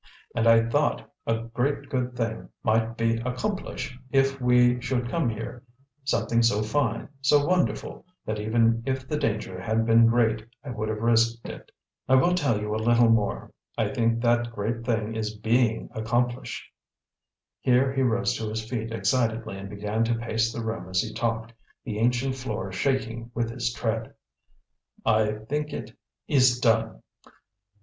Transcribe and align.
And 0.33 0.47
I 0.47 0.67
thought 0.67 1.07
a 1.27 1.43
great 1.43 1.87
good 1.87 2.15
thing 2.15 2.49
might 2.63 2.97
be 2.97 3.17
accomplish 3.17 3.99
if 4.11 4.41
we 4.41 4.81
should 4.81 5.07
come 5.11 5.29
here, 5.29 5.61
something 6.03 6.41
so 6.41 6.63
fine, 6.63 7.07
so 7.21 7.45
wonderful, 7.45 8.03
that 8.25 8.39
even 8.39 8.81
if 8.87 9.07
the 9.07 9.19
danger 9.19 9.61
had 9.61 9.85
been 9.85 10.07
great 10.07 10.43
I 10.63 10.71
would 10.71 10.89
have 10.89 10.97
risked 11.03 11.47
it. 11.47 11.71
I 12.09 12.15
will 12.15 12.33
tell 12.33 12.59
you 12.59 12.73
a 12.73 12.81
little 12.81 13.09
more: 13.09 13.53
I 13.77 13.89
think 13.89 14.23
that 14.23 14.51
great 14.51 14.83
thing 14.83 15.15
is 15.15 15.35
BEING 15.37 15.89
accomplish!" 15.93 16.71
Here 17.59 17.93
he 17.93 18.01
rose 18.01 18.35
to 18.37 18.49
his 18.49 18.67
feet 18.67 18.91
excitedly 18.91 19.55
and 19.55 19.69
began 19.69 20.03
to 20.05 20.15
pace 20.15 20.51
the 20.51 20.65
room 20.65 20.89
as 20.89 20.99
he 21.01 21.13
talked, 21.13 21.53
the 21.83 21.99
ancient 21.99 22.33
floor 22.37 22.71
shaking 22.71 23.29
with 23.35 23.51
his 23.51 23.71
tread. 23.71 24.15
"I 25.05 25.33
think 25.47 25.71
it 25.73 25.95
is 26.27 26.59
DONE! 26.59 27.03